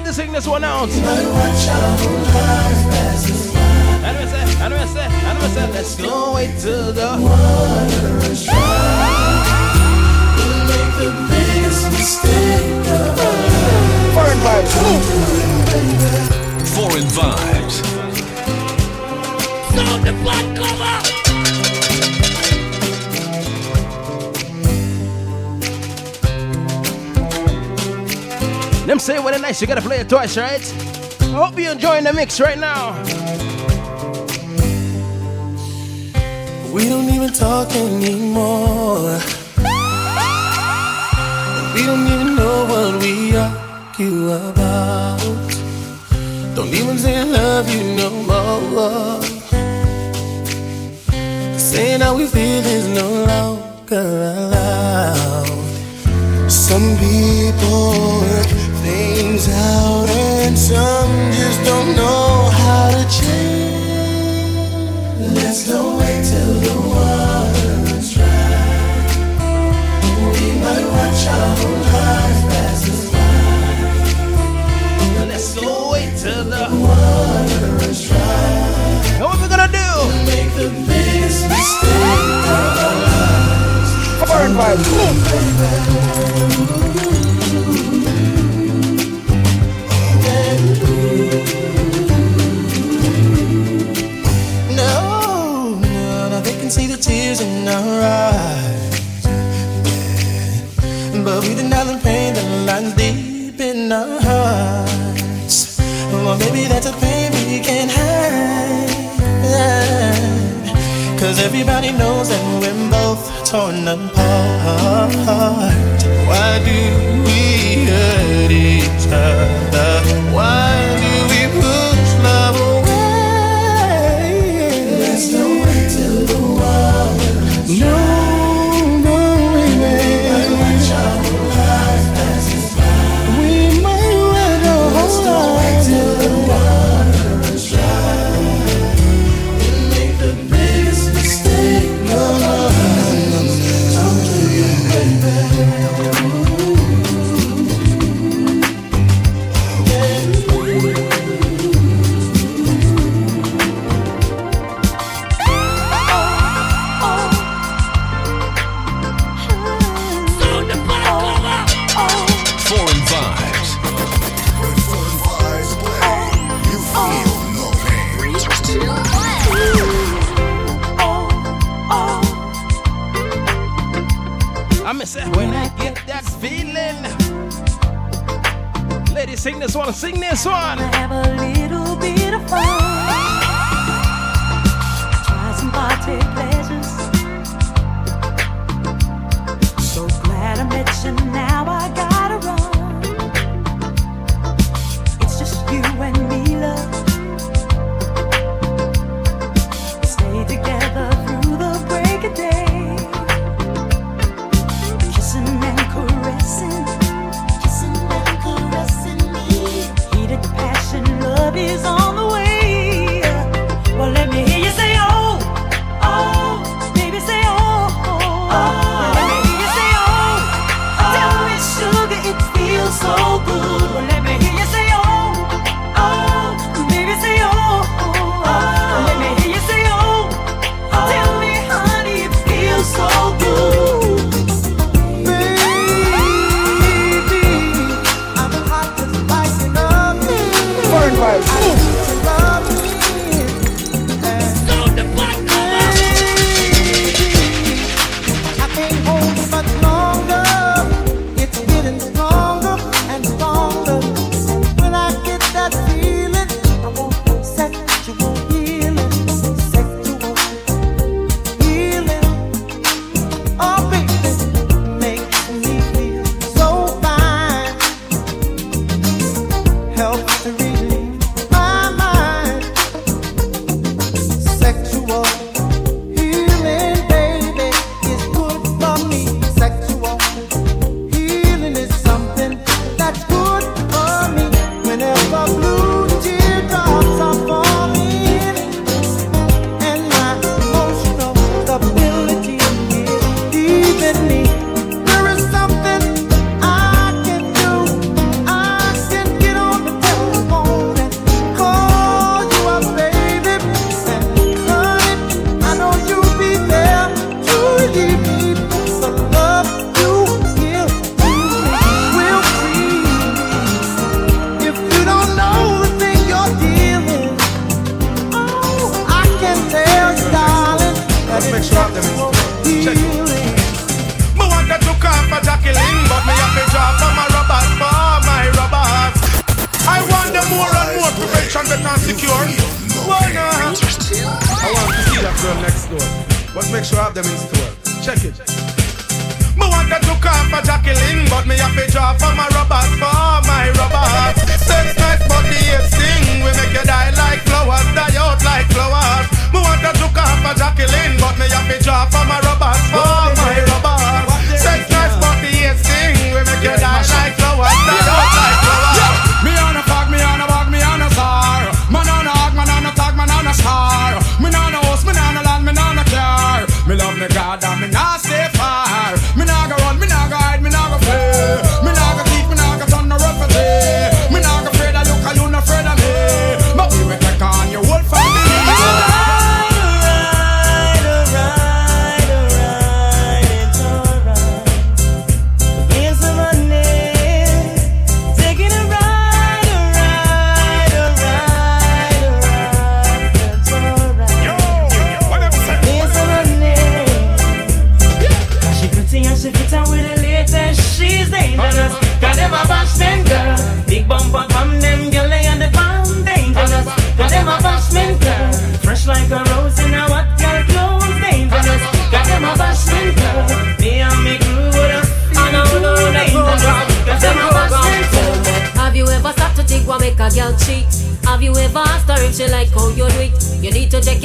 to 0.05 0.13
sing 0.13 0.31
this 0.31 0.47
one 0.47 0.63
out. 0.63 0.87
Let's 5.73 5.95
go 5.95 6.31
away 6.31 6.47
to 6.61 6.91
the 6.91 7.17
Foreign 14.13 14.39
vibes. 14.45 14.73
Foreign 16.75 17.07
vibes. 17.07 17.75
The 19.75 19.83
cover. 20.55 21.24
Them 28.85 28.99
say 28.99 29.17
what 29.17 29.33
it's 29.33 29.41
nice, 29.41 29.59
you 29.61 29.67
gotta 29.67 29.81
play 29.81 29.97
it 29.97 30.07
twice, 30.07 30.37
right? 30.37 30.61
I 31.19 31.25
hope 31.25 31.57
you're 31.57 31.71
enjoying 31.71 32.03
the 32.03 32.13
mix 32.13 32.39
right 32.39 32.57
now. 32.57 32.93
We 36.71 36.87
don't 36.87 37.09
even 37.09 37.33
talk 37.33 37.71
anymore. 37.71 39.19
We 41.73 41.81
don't 41.83 42.05
even 42.13 42.35
know 42.35 42.65
what 42.69 43.01
we 43.01 43.35
argue 43.35 44.29
about. 44.29 45.19
Don't 46.55 46.73
even 46.73 46.99
say 46.99 47.17
I 47.17 47.23
love 47.23 47.67
you 47.67 47.83
no 47.95 48.09
more. 48.29 49.19
Saying 51.57 52.01
how 52.01 52.15
we 52.15 52.27
feel 52.27 52.63
is 52.63 52.87
no 52.89 53.09
longer 53.25 54.05
allowed. 54.37 55.47
Some 56.51 56.97
people 56.97 58.64
names 58.85 59.49
out, 59.49 60.07
and 60.09 60.57
some 60.57 61.31
just 61.31 61.59
don't 61.65 61.95
know 61.95 62.49
how 62.61 62.91
to 62.91 63.03
change. 63.09 63.73
Let's 65.33 65.67
not 65.69 65.97
wait 65.99 66.21
till 66.29 66.53
the 66.65 66.75
water 66.93 67.73
runs 67.85 68.09
dry. 68.13 68.25
We 70.35 70.47
might 70.63 70.87
watch 70.95 71.21
our 71.35 71.51
whole 71.59 71.81
lives 71.89 72.41
pass 72.51 72.81
us 72.93 73.03
by. 73.11 73.31
Let's 75.31 75.49
go 75.55 75.73
wait 75.91 76.11
till 76.21 76.43
the 76.43 76.65
water 76.85 77.67
runs 77.79 78.01
dry. 78.07 79.19
What 79.19 79.35
we 79.41 79.47
gonna 79.47 79.71
do? 79.81 79.89
Make 80.29 80.51
the 80.61 80.69
biggest 80.89 81.41
mistake 81.49 82.21
of 82.53 82.79
our 82.85 82.95
lives. 83.05 83.91
Burn 84.29 84.51
by 84.59 84.71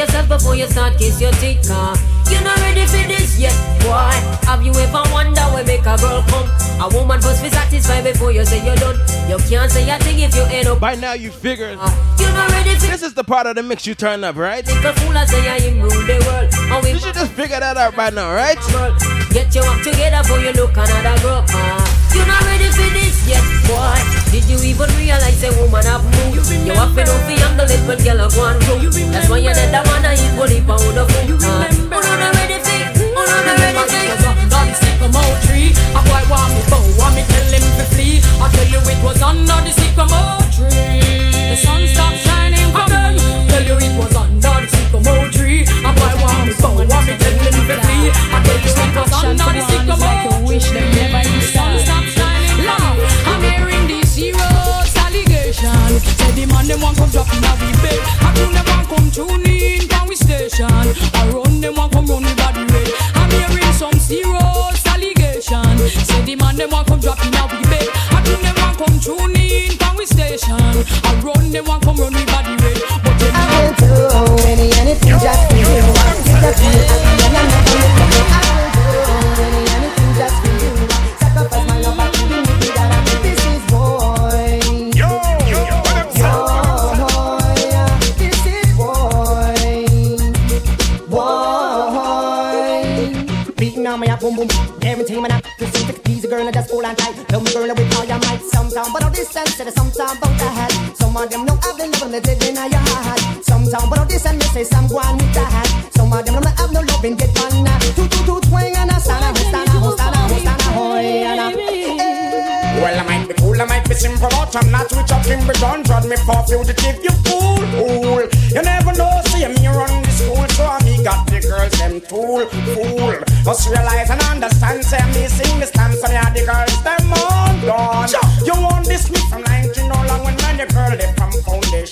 yourself 0.00 0.28
before 0.28 0.56
you 0.56 0.66
start 0.66 0.96
kiss 0.96 1.20
your 1.20 1.32
teeth. 1.32 1.68
Car 1.68 1.94
you're 2.30 2.42
not 2.42 2.56
ready 2.60 2.86
for 2.86 3.08
this 3.08 3.38
yet, 3.38 3.52
boy. 3.82 4.14
Have 4.46 4.62
you 4.62 4.72
ever 4.72 5.02
wonder 5.12 5.42
where 5.52 5.64
make 5.64 5.80
a 5.80 5.96
girl 5.98 6.22
come? 6.28 6.48
A 6.80 6.88
woman 6.94 7.20
must 7.20 7.42
be 7.42 7.50
satisfied 7.50 8.04
before 8.04 8.30
you 8.30 8.44
say 8.44 8.64
you're 8.64 8.76
done. 8.76 8.96
You 9.28 9.36
can't 9.48 9.70
say 9.70 9.90
a 9.90 9.98
thing 9.98 10.20
if 10.20 10.34
you 10.34 10.42
end 10.42 10.68
up. 10.68 10.78
By 10.80 10.94
now 10.94 11.12
you 11.12 11.30
figured. 11.30 11.76
You're 12.18 12.32
not 12.32 12.50
ready 12.52 12.74
for 12.76 12.86
This 12.86 13.02
is 13.02 13.14
the 13.14 13.24
part 13.24 13.46
of 13.46 13.56
the 13.56 13.62
mix 13.62 13.86
you 13.86 13.94
turn 13.94 14.22
up, 14.22 14.36
right? 14.36 14.64
Think 14.64 14.84
a 14.84 14.94
fool 14.94 15.16
and 15.16 15.28
say 15.28 15.48
I 15.48 15.58
rule 15.82 15.90
the 15.90 16.16
world. 16.24 16.86
You 16.86 16.98
should 16.98 17.14
just 17.14 17.32
figure 17.32 17.58
that 17.58 17.76
out 17.76 17.96
by 17.96 18.10
now, 18.10 18.32
right? 18.32 18.56
Get 19.30 19.52
your 19.54 19.64
act 19.64 19.84
together 19.84 20.22
before 20.22 20.38
you 20.38 20.52
look 20.52 20.72
another 20.76 21.20
girl. 21.20 21.44
Uh, 21.48 21.89
you're 22.14 22.26
not 22.26 22.42
ready 22.44 22.68
for 22.70 22.88
this 22.90 23.26
yet, 23.26 23.44
boy. 23.66 23.98
Did 24.30 24.46
you 24.46 24.58
even 24.62 24.90
realize 24.96 25.42
a 25.42 25.50
woman 25.58 25.84
have 25.86 26.04
mood? 26.04 26.38
You 26.66 26.74
have 26.74 26.94
to 26.94 27.02
know 27.04 27.18
for 27.26 27.36
handle 27.38 27.70
it 27.70 27.82
when 27.86 27.98
girl 28.02 28.18
have 28.24 28.36
one 28.36 28.58
room. 28.66 28.90
That's 29.10 29.28
why 29.28 29.38
you're 29.38 29.54
the 29.54 29.80
one 29.86 30.04
I 30.04 30.14
eat 30.14 30.32
bully 30.34 30.60
pound 30.62 30.98
of 30.98 31.06
food. 31.10 31.38
Uh, 31.42 31.66
who 31.70 31.98
not 31.98 32.34
ready 32.34 32.58
for? 32.62 32.80
Who 32.98 33.14
not 33.14 33.46
ready 33.46 33.84
for? 34.22 34.34
Don't 34.50 34.72
sycamore 34.74 35.36
tree. 35.46 35.70
A 35.94 36.00
boy 36.06 36.22
want 36.30 36.54
me 36.54 36.62
bow, 36.70 36.82
want 36.98 37.14
me 37.14 37.22
tell 37.26 37.50
him 37.50 37.69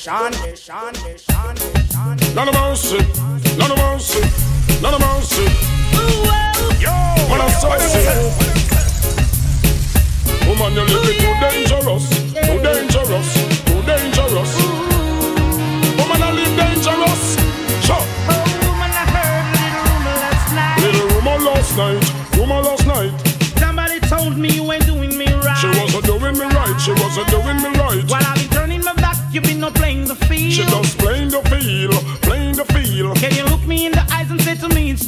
foundation, 0.04 0.74
foundation, 0.74 1.56
foundation. 1.90 2.34
None 2.34 2.48
of 2.48 2.54
mercy, 2.54 2.98
none 3.58 3.70
of 3.72 3.78
mercy, 3.78 4.20
none 4.80 4.94
of 4.94 5.00
mercy. 5.00 5.42
Yo, 6.78 6.92
man, 7.28 7.40
I'm 7.40 7.50
so 7.50 7.68
sick. 7.78 8.08
Woman, 10.46 10.72
you 10.74 10.82
living 10.82 11.18
too 11.18 11.34
dangerous, 11.40 12.08
too 12.08 12.62
dangerous, 12.62 13.34
too 13.34 13.42
dangerous. 13.42 13.57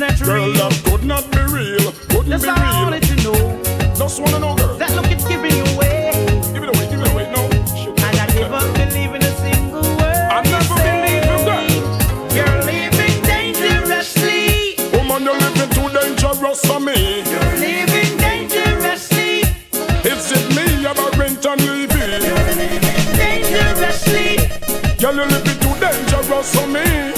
It's 0.03 0.23
Girl, 0.23 0.49
love 0.55 0.83
could 0.85 1.05
not 1.05 1.31
be 1.31 1.39
real, 1.53 1.93
couldn't 2.09 2.31
That's 2.31 2.45
be 2.45 2.49
all 2.51 2.57
I 2.59 2.71
real. 2.71 2.83
wanted 2.85 3.03
to 3.05 3.17
know. 3.23 3.95
Just 3.97 4.21
wanna 4.21 4.39
know, 4.39 4.55
girl. 4.57 4.77
That 4.79 4.95
look 4.97 5.11
it's 5.11 5.27
giving 5.29 5.55
you 5.55 5.65
away. 5.75 6.11
Give 6.55 6.63
it 6.63 6.71
away, 6.75 6.87
give 6.91 7.01
it 7.01 7.13
away, 7.13 7.31
no. 7.35 7.43
And 7.45 8.17
I 8.17 8.27
never 8.33 8.61
believe 8.73 9.13
in 9.15 9.23
a 9.23 9.33
single 9.45 9.83
word. 10.01 10.29
I 10.31 10.41
never 10.49 10.75
believe 10.89 11.27
in 11.29 11.41
that. 11.49 11.69
You're 12.37 12.59
living 12.65 13.19
dangerously. 13.29 14.77
Woman, 14.97 15.25
you're 15.25 15.37
living 15.37 15.71
too 15.77 15.89
dangerous 15.93 16.61
for 16.65 16.81
me. 16.81 17.21
You're 17.29 17.55
living 17.61 18.17
dangerously. 18.17 19.45
Is 20.09 20.33
it 20.33 20.45
me 20.57 20.85
about 20.87 21.17
rent 21.19 21.45
and 21.45 21.61
living? 21.61 22.23
Dangerously. 23.21 24.37
Girl, 24.99 25.15
you 25.15 25.25
living 25.29 25.59
too 25.61 25.75
dangerous 25.79 26.55
for 26.55 26.67
me. 26.67 27.10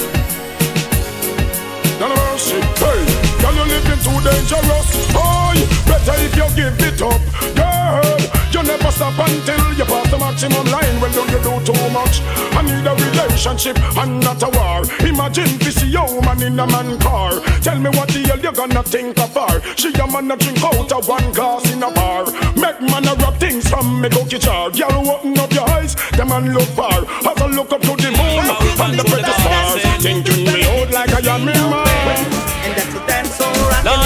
Dangerous. 4.33 4.89
Oh, 5.15 5.53
better 5.85 6.15
if 6.25 6.35
you 6.35 6.47
give 6.57 6.79
it 6.81 7.01
up, 7.01 7.21
girl. 7.55 8.17
You 8.53 8.61
never 8.61 8.91
stop 8.91 9.17
until 9.17 9.73
you 9.73 9.85
pass 9.85 10.09
the 10.11 10.17
maximum 10.17 10.65
line. 10.69 11.01
Well, 11.01 11.11
don't 11.11 11.29
you 11.29 11.41
do 11.41 11.53
too 11.65 11.89
much? 11.89 12.21
I 12.53 12.61
need 12.61 12.85
a 12.85 12.93
relationship 12.93 13.77
and 13.97 14.19
not 14.21 14.41
a 14.43 14.49
war. 14.53 14.85
Imagine 15.01 15.57
this 15.57 15.83
young 15.83 16.21
man 16.21 16.41
in 16.41 16.59
a 16.59 16.67
man 16.67 16.99
car. 16.99 17.41
Tell 17.61 17.79
me 17.79 17.89
what 17.89 18.09
the 18.09 18.21
hell 18.27 18.39
you 18.39 18.51
gonna 18.51 18.83
think 18.83 19.17
of 19.19 19.33
her? 19.33 19.61
She 19.75 19.89
a 19.93 20.05
man 20.07 20.31
a 20.31 20.37
drink 20.37 20.63
out 20.63 20.91
of 20.91 21.07
one 21.07 21.31
glass 21.33 21.65
in 21.73 21.81
a 21.81 21.91
bar. 21.91 22.25
Make 22.55 22.81
man 22.81 23.07
a 23.07 23.15
rub 23.15 23.37
things 23.39 23.67
from 23.69 24.01
me 24.01 24.09
cookie 24.09 24.39
jar. 24.39 24.69
Girl, 24.69 25.09
open 25.09 25.37
up 25.39 25.51
your 25.51 25.67
eyes, 25.69 25.95
the 26.17 26.25
man 26.25 26.53
look 26.53 26.69
far. 26.77 27.05
As 27.25 27.41
I 27.41 27.47
look 27.47 27.71
up 27.73 27.81
to 27.81 27.95
the 27.97 28.11
moon 28.13 28.45
and 28.85 28.99
the 28.99 29.03
pretty 29.03 29.33
stars, 29.41 29.81
thinking 30.03 30.45
me 30.45 30.62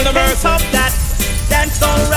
the 0.07 0.13
dance 0.13 0.45
of 0.45 0.61
that. 0.71 0.93
Dance 1.49 1.81
on 1.83 2.09
rock. 2.09 2.16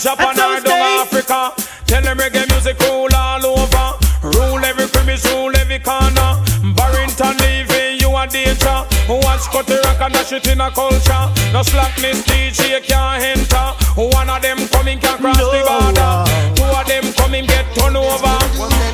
Japan 0.00 0.32
or 0.32 0.60
down. 0.64 1.04
Africa. 1.04 1.52
Tell 1.84 2.00
them 2.00 2.16
reggae 2.16 2.48
music 2.48 2.80
rule 2.80 3.12
all 3.14 3.44
over. 3.44 4.00
Rule 4.22 4.64
every 4.64 4.88
crevice, 4.88 5.26
rule 5.28 5.54
every 5.54 5.78
corner. 5.78 6.40
Barrington 6.72 7.36
leaving 7.44 8.00
you 8.00 8.08
a 8.16 8.26
danger. 8.26 8.80
Watch 9.12 9.44
cut 9.52 9.66
the 9.66 9.76
rock 9.84 10.00
and 10.00 10.14
dash 10.14 10.32
it 10.32 10.46
in 10.48 10.60
a 10.60 10.70
culture. 10.70 11.28
No 11.52 11.60
slackness, 11.60 12.24
DJ 12.24 12.80
can't 12.80 13.22
enter. 13.22 13.76
One 14.00 14.30
of 14.30 14.40
them 14.40 14.66
coming 14.72 14.98
can 14.98 15.18
cross 15.18 15.36
the 15.36 15.60
border. 15.68 16.24
Two 16.56 16.64
of 16.64 16.86
them 16.88 17.12
coming 17.20 17.44
get 17.44 17.68
turned 17.76 17.98
over. 17.98 18.38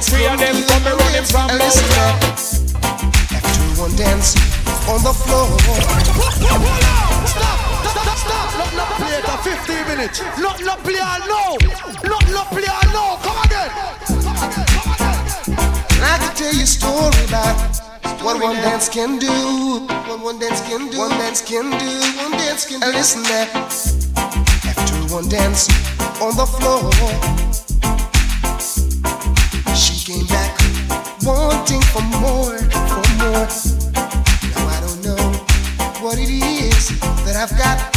Three 0.03 0.27
of 0.27 0.41
them 0.43 0.59
coming 0.67 0.97
running 0.99 1.23
from. 1.23 1.55
After 1.55 1.87
one 3.79 3.95
dance 3.95 4.35
on 4.91 5.05
the 5.07 5.15
floor. 5.15 5.55
Stop! 7.31 7.76
15 9.65 9.89
minutes. 9.89 10.21
Not 10.39 10.61
not 10.65 10.79
play 10.85 11.01
all 11.01 11.21
now. 11.25 11.57
Not 12.05 12.25
not 12.31 12.47
play 12.53 12.69
all 12.69 12.89
now. 12.93 13.17
Come 13.25 13.39
again. 13.45 13.71
Come 14.05 14.37
again. 14.45 14.67
Come 14.77 14.93
again. 14.95 15.17
I 16.05 16.19
can 16.21 16.33
tell 16.37 16.53
you 16.53 16.63
a 16.63 16.67
story 16.67 17.25
about 17.29 17.57
what 18.23 18.41
one 18.43 18.57
dance 18.57 18.89
can 18.89 19.19
do. 19.19 19.33
What 20.09 20.21
one 20.21 20.39
dance 20.39 20.61
can 20.61 20.91
do. 20.91 20.99
One 20.99 21.11
dance 21.11 21.41
can 21.41 21.71
do. 21.71 21.91
One 22.23 22.33
dance 22.33 22.67
can 22.67 22.81
do. 22.81 22.87
And 22.87 22.95
listen 22.95 23.23
there. 23.25 23.49
After 24.71 25.15
one 25.15 25.29
dance 25.29 25.69
on 26.21 26.37
the 26.37 26.47
floor, 26.47 26.93
she 29.75 29.95
came 30.05 30.27
back 30.27 30.53
wanting 31.25 31.83
for 31.93 32.03
more, 32.21 32.59
for 32.93 33.07
more. 33.21 33.49
Now 34.53 34.65
I 34.69 34.79
don't 34.85 35.01
know 35.05 35.23
what 36.05 36.19
it 36.19 36.29
is 36.29 37.01
that 37.25 37.37
I've 37.37 37.57
got. 37.57 37.96